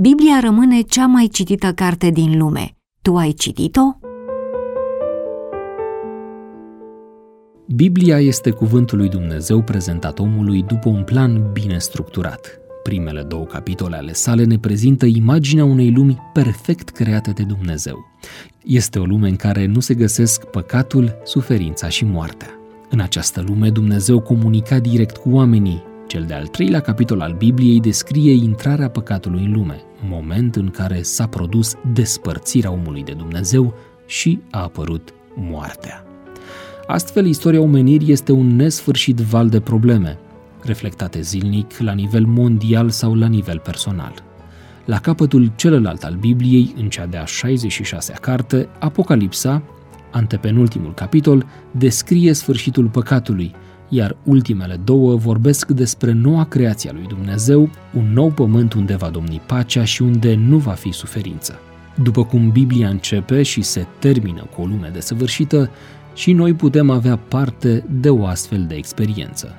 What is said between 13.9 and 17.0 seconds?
ale sale ne prezintă imaginea unei lumi perfect